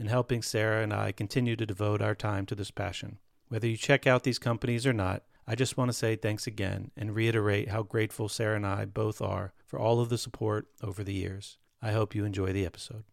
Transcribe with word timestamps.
in 0.00 0.06
helping 0.06 0.40
Sara 0.40 0.82
and 0.82 0.94
I 0.94 1.12
continue 1.12 1.56
to 1.56 1.66
devote 1.66 2.00
our 2.00 2.14
time 2.14 2.46
to 2.46 2.54
this 2.54 2.70
passion. 2.70 3.18
Whether 3.48 3.68
you 3.68 3.76
check 3.76 4.06
out 4.06 4.22
these 4.22 4.38
companies 4.38 4.86
or 4.86 4.94
not, 4.94 5.24
I 5.46 5.54
just 5.54 5.76
want 5.76 5.90
to 5.90 5.92
say 5.92 6.16
thanks 6.16 6.46
again 6.46 6.90
and 6.96 7.14
reiterate 7.14 7.68
how 7.68 7.82
grateful 7.82 8.30
Sara 8.30 8.56
and 8.56 8.66
I 8.66 8.86
both 8.86 9.20
are 9.20 9.52
for 9.66 9.78
all 9.78 10.00
of 10.00 10.08
the 10.08 10.16
support 10.16 10.68
over 10.82 11.04
the 11.04 11.12
years. 11.12 11.58
I 11.82 11.92
hope 11.92 12.14
you 12.14 12.24
enjoy 12.24 12.50
the 12.54 12.64
episode. 12.64 13.04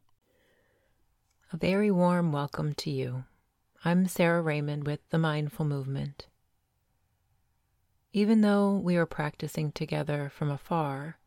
A 1.52 1.58
very 1.58 1.92
warm 1.92 2.32
welcome 2.32 2.74
to 2.76 2.90
you. 2.90 3.26
I'm 3.84 4.08
Sara 4.08 4.42
Raymond 4.42 4.88
with 4.88 5.02
the 5.10 5.18
Mindful 5.18 5.66
Movement. 5.66 6.28
Even 8.14 8.40
though 8.40 8.78
we 8.78 8.96
are 8.96 9.06
practicing 9.06 9.74
together 9.74 10.32
from 10.34 10.50
afar, 10.50 11.18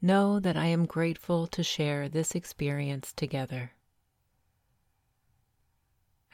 know 0.00 0.38
that 0.38 0.56
I 0.56 0.66
am 0.66 0.86
grateful 0.86 1.48
to 1.48 1.64
share 1.64 2.08
this 2.08 2.36
experience 2.36 3.12
together. 3.12 3.72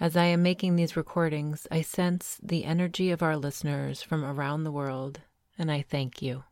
As 0.00 0.16
I 0.16 0.24
am 0.24 0.42
making 0.42 0.76
these 0.76 0.96
recordings, 0.96 1.66
I 1.70 1.82
sense 1.82 2.40
the 2.42 2.64
energy 2.64 3.10
of 3.10 3.22
our 3.22 3.36
listeners 3.36 4.02
from 4.02 4.24
around 4.24 4.64
the 4.64 4.72
world, 4.72 5.20
and 5.58 5.70
I 5.70 5.82
thank 5.82 6.22
you. 6.22 6.44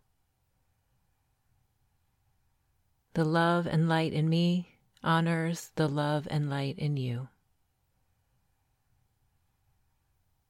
The 3.15 3.25
love 3.25 3.67
and 3.67 3.89
light 3.89 4.13
in 4.13 4.29
me 4.29 4.77
honors 5.03 5.73
the 5.77 5.89
love 5.89 6.29
and 6.31 6.51
light 6.51 6.79
in 6.79 6.99
you. 6.99 7.29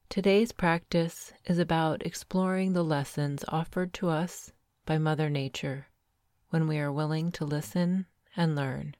Today's 0.09 0.51
practice 0.51 1.31
is 1.45 1.57
about 1.57 2.05
exploring 2.05 2.73
the 2.73 2.83
lessons 2.83 3.45
offered 3.47 3.93
to 3.93 4.09
us 4.09 4.51
by 4.85 4.97
Mother 4.97 5.29
Nature 5.29 5.87
when 6.49 6.67
we 6.67 6.79
are 6.79 6.91
willing 6.91 7.31
to 7.33 7.45
listen 7.45 8.07
and 8.35 8.57
learn. 8.57 8.95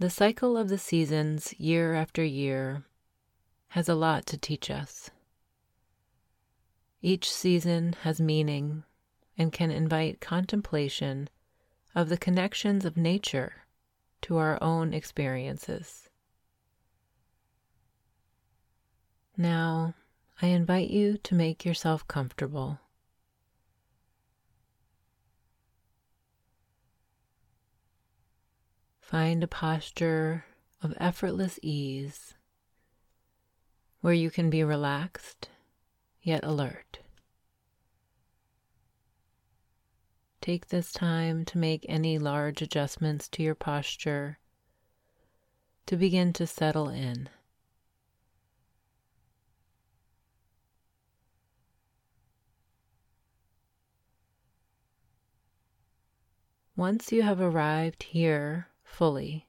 The 0.00 0.10
cycle 0.10 0.56
of 0.56 0.68
the 0.68 0.78
seasons, 0.78 1.52
year 1.58 1.94
after 1.94 2.22
year, 2.22 2.84
has 3.70 3.88
a 3.88 3.96
lot 3.96 4.26
to 4.26 4.38
teach 4.38 4.70
us. 4.70 5.10
Each 7.02 7.28
season 7.32 7.94
has 8.02 8.20
meaning 8.20 8.84
and 9.36 9.52
can 9.52 9.72
invite 9.72 10.20
contemplation 10.20 11.28
of 11.96 12.08
the 12.08 12.16
connections 12.16 12.84
of 12.84 12.96
nature 12.96 13.64
to 14.22 14.36
our 14.36 14.62
own 14.62 14.94
experiences. 14.94 16.08
Now, 19.36 19.94
I 20.40 20.46
invite 20.46 20.90
you 20.90 21.18
to 21.18 21.34
make 21.34 21.64
yourself 21.64 22.06
comfortable. 22.06 22.78
Find 29.08 29.42
a 29.42 29.48
posture 29.48 30.44
of 30.82 30.92
effortless 31.00 31.58
ease 31.62 32.34
where 34.02 34.12
you 34.12 34.30
can 34.30 34.50
be 34.50 34.62
relaxed 34.62 35.48
yet 36.20 36.44
alert. 36.44 36.98
Take 40.42 40.68
this 40.68 40.92
time 40.92 41.46
to 41.46 41.56
make 41.56 41.86
any 41.88 42.18
large 42.18 42.60
adjustments 42.60 43.30
to 43.30 43.42
your 43.42 43.54
posture 43.54 44.38
to 45.86 45.96
begin 45.96 46.34
to 46.34 46.46
settle 46.46 46.90
in. 46.90 47.30
Once 56.76 57.10
you 57.10 57.22
have 57.22 57.40
arrived 57.40 58.02
here 58.02 58.68
fully. 58.88 59.46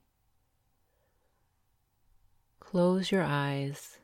Close 2.60 3.12
your 3.12 3.24
eyes 3.24 4.00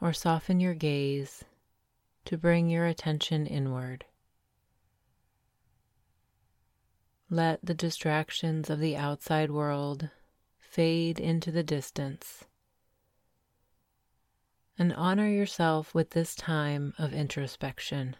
or 0.00 0.12
soften 0.12 0.60
your 0.60 0.74
gaze 0.74 1.44
to 2.24 2.36
bring 2.36 2.68
your 2.68 2.86
attention 2.86 3.46
inward. 3.46 4.04
Let 7.30 7.64
the 7.64 7.74
distractions 7.74 8.68
of 8.68 8.80
the 8.80 8.96
outside 8.96 9.50
world 9.50 10.10
fade 10.58 11.18
into 11.18 11.50
the 11.50 11.62
distance 11.62 12.44
and 14.80 14.94
honor 14.94 15.28
yourself 15.28 15.94
with 15.94 16.10
this 16.10 16.34
time 16.34 16.94
of 16.98 17.12
introspection. 17.12 18.16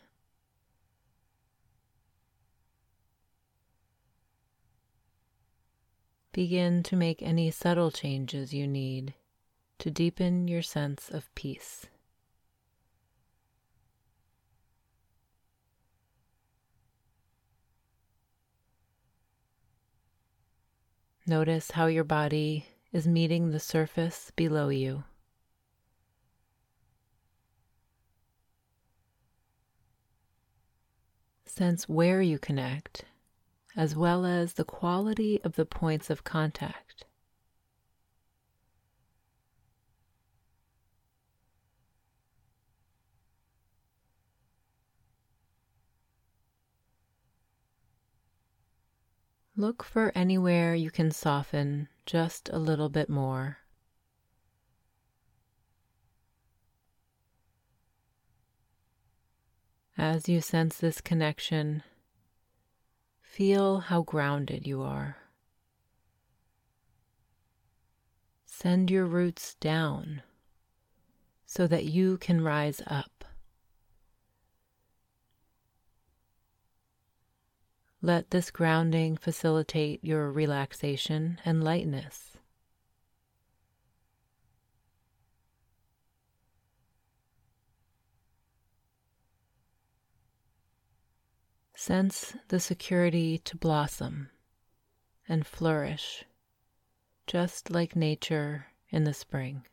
Begin 6.32 6.84
to 6.84 6.94
make 6.94 7.22
any 7.22 7.50
subtle 7.50 7.90
changes 7.90 8.54
you 8.54 8.68
need 8.68 9.14
to 9.78 9.90
deepen 9.90 10.46
your 10.46 10.62
sense 10.62 11.10
of 11.10 11.34
peace. 11.34 11.86
Notice 21.26 21.72
how 21.72 21.86
your 21.86 22.04
body 22.04 22.66
is 22.92 23.08
meeting 23.08 23.50
the 23.50 23.60
surface 23.60 24.30
below 24.36 24.68
you. 24.68 25.04
Sense 31.44 31.88
where 31.88 32.22
you 32.22 32.38
connect 32.38 33.04
as 33.76 33.94
well 33.94 34.26
as 34.26 34.54
the 34.54 34.64
quality 34.64 35.40
of 35.42 35.56
the 35.56 35.64
points 35.64 36.10
of 36.10 36.24
contact. 36.24 37.04
Look 49.56 49.82
for 49.82 50.10
anywhere 50.14 50.74
you 50.74 50.90
can 50.90 51.10
soften 51.10 51.88
just 52.06 52.48
a 52.50 52.58
little 52.58 52.88
bit 52.88 53.10
more. 53.10 53.58
As 59.98 60.30
you 60.30 60.40
sense 60.40 60.78
this 60.78 61.02
connection, 61.02 61.82
Feel 63.30 63.78
how 63.78 64.02
grounded 64.02 64.66
you 64.66 64.82
are. 64.82 65.16
Send 68.44 68.90
your 68.90 69.06
roots 69.06 69.54
down 69.54 70.22
so 71.46 71.68
that 71.68 71.84
you 71.84 72.18
can 72.18 72.42
rise 72.42 72.82
up. 72.88 73.24
Let 78.02 78.32
this 78.32 78.50
grounding 78.50 79.16
facilitate 79.16 80.04
your 80.04 80.32
relaxation 80.32 81.40
and 81.44 81.62
lightness. 81.62 82.36
Sense 91.90 92.36
the 92.46 92.60
security 92.60 93.38
to 93.38 93.56
blossom 93.56 94.30
and 95.28 95.44
flourish, 95.44 96.24
just 97.26 97.68
like 97.68 97.96
nature 97.96 98.66
in 98.90 99.02
the 99.02 99.12
spring. 99.12 99.66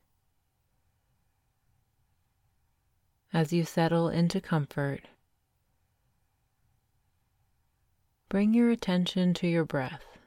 As 3.32 3.54
you 3.54 3.64
settle 3.64 4.10
into 4.10 4.42
comfort, 4.42 5.02
bring 8.30 8.52
your 8.52 8.72
attention 8.72 9.36
to 9.36 9.48
your 9.48 9.66
breath. 9.66 10.18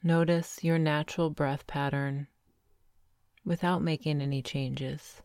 Notice 0.00 0.62
your 0.62 0.78
natural 0.78 1.30
breath 1.30 1.66
pattern 1.66 2.28
without 3.44 3.82
making 3.82 4.22
any 4.22 4.42
changes. 4.42 5.22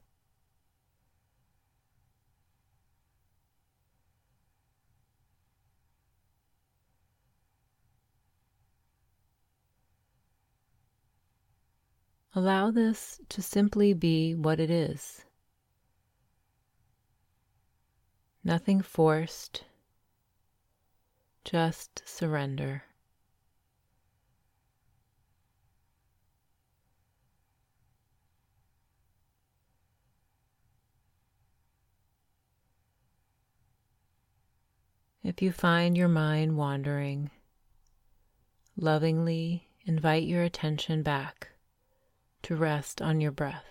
Allow 12.37 12.69
this 12.69 13.21
to 13.29 13.41
simply 13.41 13.93
be 13.93 14.35
what 14.35 14.59
it 14.59 14.69
is. 14.69 15.23
Nothing 18.43 18.81
forced, 18.81 19.63
just 21.45 22.03
surrender. 22.05 22.83
If 35.23 35.41
you 35.41 35.53
find 35.53 35.97
your 35.97 36.09
mind 36.09 36.57
wandering, 36.57 37.31
lovingly 38.75 39.69
invite 39.85 40.23
your 40.23 40.43
attention 40.43 41.01
back 41.01 41.54
to 42.45 42.55
rest 42.55 43.01
on 43.01 43.19
your 43.19 43.31
breath. 43.31 43.65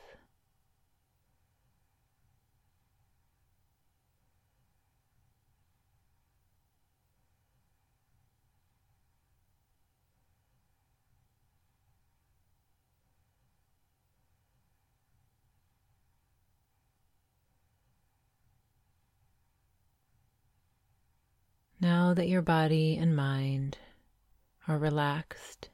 Now 21.80 22.12
that 22.14 22.26
your 22.26 22.42
body 22.42 22.96
and 22.96 23.14
mind 23.14 23.78
are 24.66 24.78
relaxed 24.78 25.68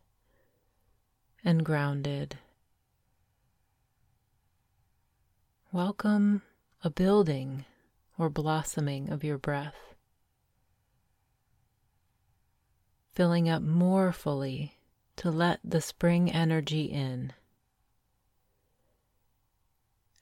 and 1.43 1.64
grounded, 1.64 2.37
welcome 5.72 6.43
a 6.82 6.90
building 6.90 7.64
or 8.19 8.28
blossoming 8.28 9.08
of 9.08 9.22
your 9.22 9.38
breath, 9.38 9.94
filling 13.12 13.49
up 13.49 13.62
more 13.62 14.11
fully 14.11 14.76
to 15.14 15.31
let 15.31 15.61
the 15.62 15.81
spring 15.81 16.28
energy 16.32 16.87
in. 16.87 17.32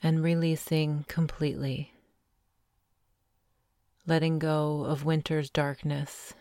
And 0.03 0.23
releasing 0.23 1.05
completely. 1.09 1.95
Letting 4.07 4.39
go 4.39 4.85
of 4.85 5.05
winter's 5.05 5.49
darkness 5.49 6.35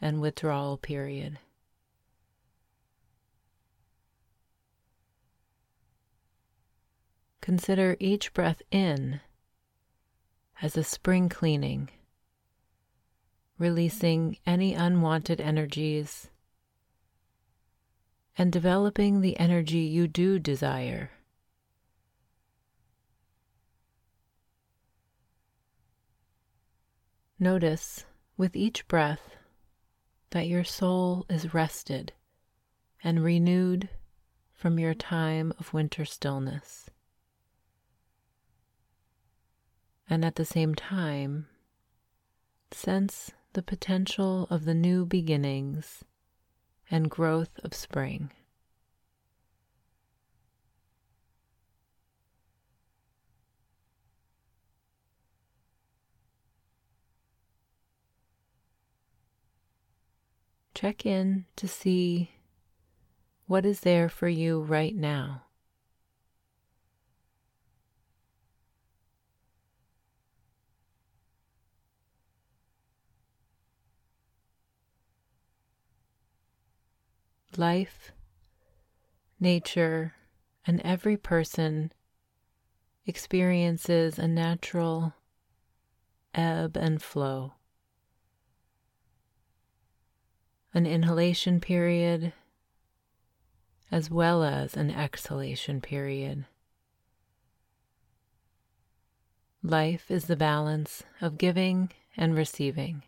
and 0.00 0.20
withdrawal 0.20 0.76
period. 0.76 1.38
Consider 7.44 7.94
each 8.00 8.32
breath 8.32 8.62
in 8.70 9.20
as 10.62 10.78
a 10.78 10.82
spring 10.82 11.28
cleaning, 11.28 11.90
releasing 13.58 14.38
any 14.46 14.72
unwanted 14.72 15.42
energies 15.42 16.30
and 18.38 18.50
developing 18.50 19.20
the 19.20 19.38
energy 19.38 19.80
you 19.80 20.08
do 20.08 20.38
desire. 20.38 21.10
Notice 27.38 28.06
with 28.38 28.56
each 28.56 28.88
breath 28.88 29.36
that 30.30 30.46
your 30.46 30.64
soul 30.64 31.26
is 31.28 31.52
rested 31.52 32.14
and 33.02 33.22
renewed 33.22 33.90
from 34.54 34.78
your 34.78 34.94
time 34.94 35.52
of 35.58 35.74
winter 35.74 36.06
stillness. 36.06 36.88
And 40.08 40.24
at 40.24 40.36
the 40.36 40.44
same 40.44 40.74
time, 40.74 41.48
sense 42.70 43.32
the 43.54 43.62
potential 43.62 44.46
of 44.50 44.64
the 44.64 44.74
new 44.74 45.06
beginnings 45.06 46.04
and 46.90 47.10
growth 47.10 47.58
of 47.64 47.74
spring. 47.74 48.30
check 60.84 61.06
in 61.06 61.46
to 61.56 61.66
see 61.66 62.30
what 63.46 63.64
is 63.64 63.80
there 63.80 64.06
for 64.06 64.28
you 64.28 64.60
right 64.60 64.94
now. 64.94 65.43
Life, 77.56 78.12
nature, 79.38 80.14
and 80.66 80.80
every 80.80 81.16
person 81.16 81.92
experiences 83.06 84.18
a 84.18 84.26
natural 84.26 85.14
ebb 86.34 86.76
and 86.76 87.02
flow 87.02 87.52
an 90.74 90.86
inhalation 90.86 91.60
period 91.60 92.32
as 93.92 94.10
well 94.10 94.42
as 94.42 94.76
an 94.76 94.90
exhalation 94.90 95.80
period. 95.80 96.44
Life 99.62 100.10
is 100.10 100.24
the 100.24 100.36
balance 100.36 101.04
of 101.20 101.38
giving 101.38 101.90
and 102.16 102.36
receiving, 102.36 103.04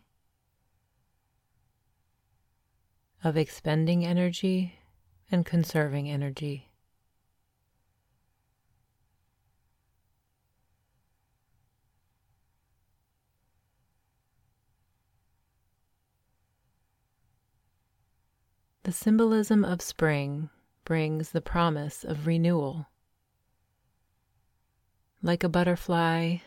of 3.23 3.35
expending 3.35 4.05
energy 4.05 4.79
and 5.31 5.45
conserving 5.45 6.09
energy. 6.09 6.69
The 18.83 18.93
symbolism 18.93 19.65
of 19.65 19.81
spring 19.81 20.49
brings 20.85 21.31
the 21.31 21.41
promise 21.41 22.05
of 22.05 22.25
renewal. 22.25 22.87
Like 25.21 25.43
a 25.43 25.49
butterfly 25.49 26.37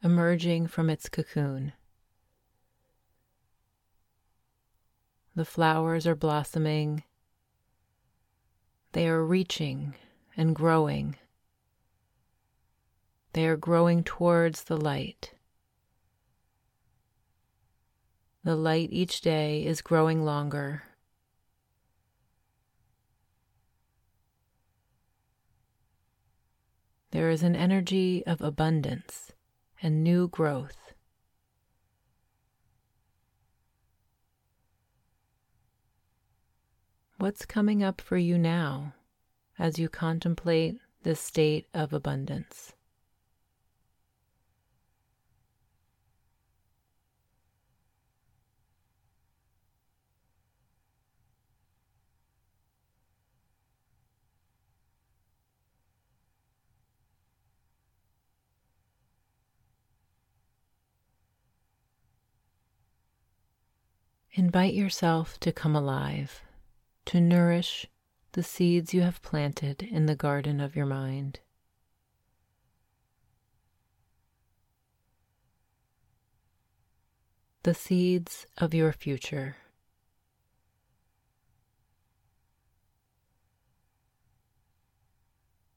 emerging 0.00 0.68
from 0.68 0.88
its 0.88 1.08
cocoon. 1.08 1.72
The 5.40 5.46
flowers 5.46 6.06
are 6.06 6.14
blossoming. 6.14 7.02
They 8.92 9.08
are 9.08 9.24
reaching 9.24 9.94
and 10.36 10.54
growing. 10.54 11.16
They 13.32 13.46
are 13.46 13.56
growing 13.56 14.04
towards 14.04 14.64
the 14.64 14.76
light. 14.76 15.32
The 18.44 18.54
light 18.54 18.90
each 18.92 19.22
day 19.22 19.64
is 19.64 19.80
growing 19.80 20.26
longer 20.26 20.82
there 27.12 27.30
is 27.30 27.42
an 27.42 27.56
energy 27.56 28.22
of 28.26 28.42
abundance 28.42 29.32
and 29.80 30.04
new 30.04 30.28
growth. 30.28 30.89
What's 37.20 37.44
coming 37.44 37.82
up 37.82 38.00
for 38.00 38.16
you 38.16 38.38
now 38.38 38.94
as 39.58 39.78
you 39.78 39.90
contemplate 39.90 40.78
this 41.02 41.20
state 41.20 41.66
of 41.74 41.92
abundance? 41.92 42.72
Invite 64.32 64.72
yourself 64.72 65.38
to 65.40 65.52
come 65.52 65.76
alive 65.76 66.40
to 67.10 67.20
nourish 67.20 67.88
the 68.34 68.42
seeds 68.44 68.94
you 68.94 69.00
have 69.00 69.20
planted 69.20 69.82
in 69.82 70.06
the 70.06 70.14
garden 70.14 70.60
of 70.60 70.76
your 70.76 70.86
mind. 70.86 71.40
The 77.64 77.74
seeds 77.74 78.46
of 78.58 78.72
your 78.74 78.92
future. 78.92 79.56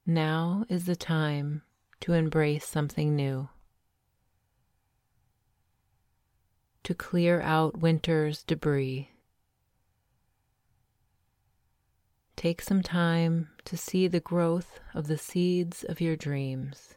Now 0.06 0.66
is 0.70 0.86
the 0.86 0.96
time 0.96 1.63
to 2.02 2.13
embrace 2.13 2.68
something 2.68 3.16
new. 3.16 3.50
To 6.84 6.94
clear 6.94 7.42
out 7.42 7.80
winter's 7.80 8.44
debris. 8.44 9.12
Take 12.36 12.62
some 12.62 12.84
time 12.84 13.50
to 13.66 13.78
see 13.78 14.08
the 14.08 14.20
growth 14.20 14.80
of 14.94 15.08
the 15.08 15.18
seeds 15.18 15.84
of 15.84 16.02
your 16.02 16.16
dreams. 16.16 16.96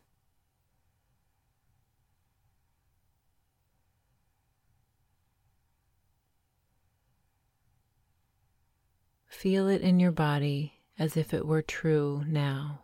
Feel 9.28 9.69
it 9.69 9.83
in 9.83 10.00
your 10.00 10.12
body 10.12 10.81
as 10.99 11.16
if 11.16 11.35
it 11.35 11.47
were 11.47 11.62
true 11.62 12.25
now. 12.26 12.81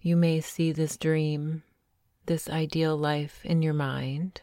You 0.00 0.16
may 0.16 0.40
see 0.40 0.72
this 0.72 0.96
dream, 0.96 1.62
this 2.28 2.48
ideal 2.50 2.94
life 2.94 3.40
in 3.42 3.62
your 3.62 3.72
mind, 3.72 4.42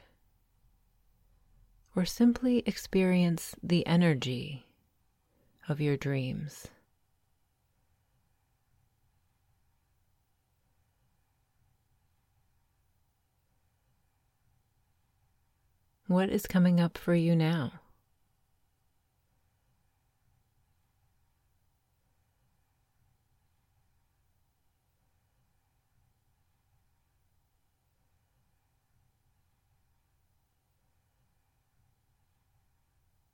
or 1.96 2.04
simply 2.04 2.64
experience 2.66 3.56
the 3.62 3.86
energy 3.86 4.66
of 5.70 5.80
your 5.80 5.96
dreams. 5.96 6.68
What 16.08 16.30
is 16.32 16.48
coming 16.48 16.80
up 16.80 16.98
for 16.98 17.14
you 17.14 17.36
now? 17.36 17.74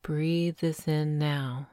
Breathe 0.03 0.57
this 0.57 0.87
in 0.87 1.19
now. 1.19 1.67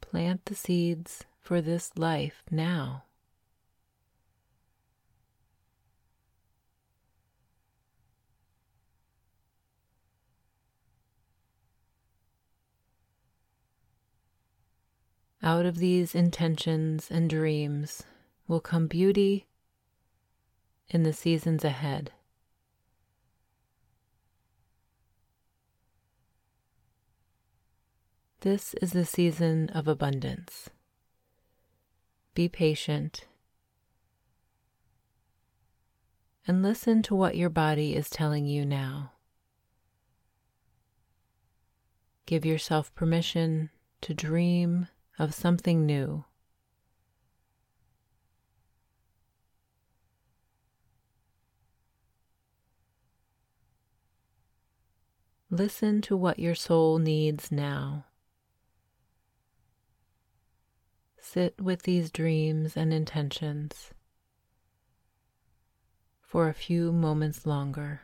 Plant 0.00 0.44
the 0.46 0.56
seeds 0.56 1.24
for 1.40 1.60
this 1.60 1.92
life 1.96 2.42
now. 2.50 3.04
Out 15.42 15.64
of 15.64 15.78
these 15.78 16.14
intentions 16.14 17.08
and 17.10 17.30
dreams, 17.30 18.02
will 18.50 18.60
come 18.60 18.88
beauty 18.88 19.46
in 20.88 21.04
the 21.04 21.12
seasons 21.12 21.64
ahead. 21.64 22.10
This 28.40 28.74
is 28.82 28.90
the 28.90 29.04
season 29.04 29.68
of 29.68 29.86
abundance. 29.86 30.68
Be 32.34 32.48
patient 32.48 33.26
and 36.44 36.60
listen 36.60 37.02
to 37.04 37.14
what 37.14 37.36
your 37.36 37.50
body 37.50 37.94
is 37.94 38.10
telling 38.10 38.46
you 38.46 38.66
now. 38.66 39.12
Give 42.26 42.44
yourself 42.44 42.92
permission 42.96 43.70
to 44.00 44.12
dream 44.12 44.88
of 45.20 45.34
something 45.34 45.86
new. 45.86 46.24
Listen 55.52 56.00
to 56.02 56.16
what 56.16 56.38
your 56.38 56.54
soul 56.54 56.98
needs 56.98 57.50
now. 57.50 58.04
Sit 61.18 61.60
with 61.60 61.82
these 61.82 62.12
dreams 62.12 62.76
and 62.76 62.92
intentions 62.92 63.90
for 66.20 66.48
a 66.48 66.54
few 66.54 66.92
moments 66.92 67.44
longer. 67.46 68.02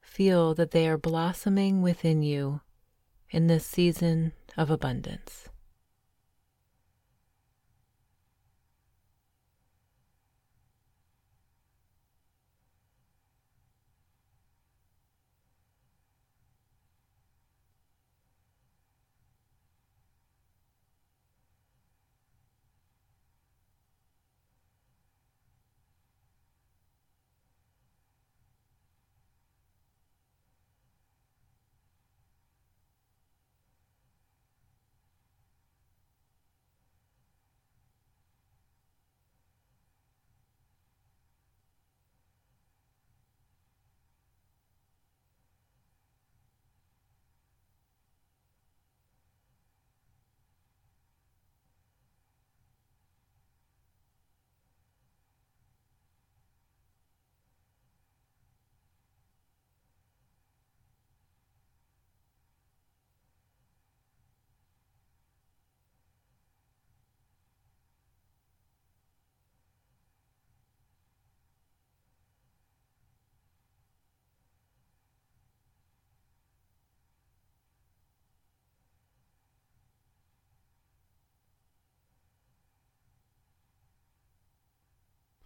Feel 0.00 0.54
that 0.54 0.72
they 0.72 0.88
are 0.88 0.98
blossoming 0.98 1.80
within 1.80 2.24
you 2.24 2.60
in 3.30 3.46
this 3.46 3.64
season 3.64 4.32
of 4.56 4.68
abundance. 4.68 5.48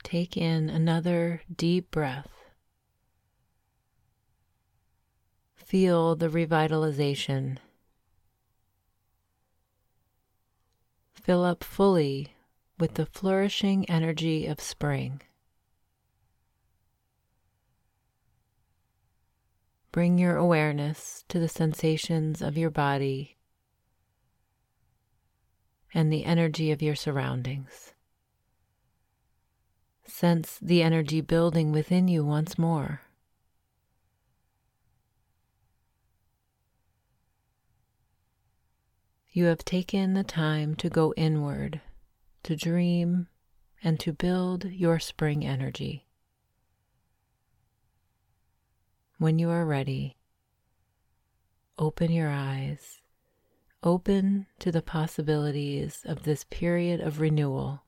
Take 0.06 0.36
in 0.36 0.70
another 0.70 1.42
deep 1.52 1.90
breath. 1.90 2.30
Feel 5.56 6.14
the 6.14 6.28
revitalization. 6.28 7.58
Fill 11.12 11.44
up 11.44 11.64
fully 11.64 12.36
with 12.78 12.94
the 12.94 13.06
flourishing 13.06 13.90
energy 13.90 14.46
of 14.46 14.60
spring. 14.60 15.22
Bring 19.90 20.18
your 20.18 20.36
awareness 20.36 21.24
to 21.30 21.40
the 21.40 21.48
sensations 21.48 22.40
of 22.40 22.56
your 22.56 22.70
body 22.70 23.38
and 25.92 26.12
the 26.12 26.24
energy 26.24 26.70
of 26.70 26.80
your 26.80 26.94
surroundings. 26.94 27.92
Sense 30.06 30.58
the 30.62 30.82
energy 30.82 31.20
building 31.20 31.72
within 31.72 32.08
you 32.08 32.24
once 32.24 32.58
more. 32.58 33.02
You 39.30 39.44
have 39.46 39.64
taken 39.64 40.14
the 40.14 40.24
time 40.24 40.74
to 40.76 40.88
go 40.88 41.12
inward, 41.14 41.82
to 42.44 42.56
dream, 42.56 43.28
and 43.82 44.00
to 44.00 44.12
build 44.12 44.64
your 44.64 44.98
spring 44.98 45.44
energy. 45.44 46.06
When 49.18 49.38
you 49.38 49.50
are 49.50 49.66
ready, 49.66 50.16
open 51.78 52.12
your 52.12 52.30
eyes, 52.30 53.00
open 53.82 54.46
to 54.58 54.72
the 54.72 54.82
possibilities 54.82 56.02
of 56.04 56.22
this 56.22 56.44
period 56.44 57.00
of 57.00 57.20
renewal. 57.20 57.82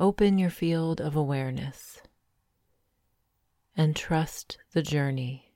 Open 0.00 0.38
your 0.38 0.50
field 0.50 1.00
of 1.00 1.16
awareness 1.16 2.00
and 3.76 3.96
trust 3.96 4.58
the 4.72 4.82
journey. 4.82 5.52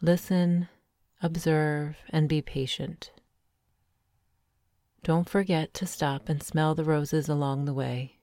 Listen, 0.00 0.68
observe, 1.22 1.96
and 2.08 2.30
be 2.30 2.40
patient. 2.40 3.10
Don't 5.02 5.28
forget 5.28 5.74
to 5.74 5.86
stop 5.86 6.30
and 6.30 6.42
smell 6.42 6.74
the 6.74 6.84
roses 6.84 7.28
along 7.28 7.66
the 7.66 7.74
way. 7.74 8.20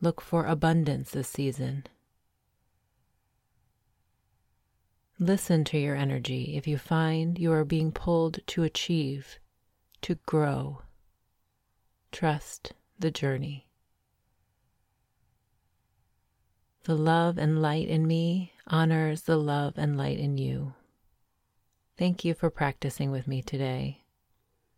Look 0.00 0.20
for 0.20 0.44
abundance 0.44 1.12
this 1.12 1.28
season. 1.28 1.86
Listen 5.20 5.62
to 5.64 5.78
your 5.78 5.94
energy 5.94 6.56
if 6.56 6.66
you 6.66 6.76
find 6.76 7.38
you 7.38 7.52
are 7.52 7.64
being 7.64 7.92
pulled 7.92 8.40
to 8.48 8.64
achieve, 8.64 9.38
to 10.02 10.16
grow. 10.26 10.82
Trust 12.12 12.72
the 12.98 13.10
journey. 13.10 13.68
The 16.84 16.96
love 16.96 17.38
and 17.38 17.60
light 17.60 17.88
in 17.88 18.06
me 18.06 18.52
honors 18.66 19.22
the 19.22 19.36
love 19.36 19.74
and 19.76 19.96
light 19.96 20.18
in 20.18 20.38
you. 20.38 20.74
Thank 21.96 22.24
you 22.24 22.34
for 22.34 22.50
practicing 22.50 23.10
with 23.10 23.28
me 23.28 23.42
today. 23.42 24.04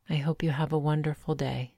I 0.08 0.16
hope 0.16 0.42
you 0.42 0.50
have 0.50 0.72
a 0.72 0.78
wonderful 0.78 1.34
day. 1.34 1.75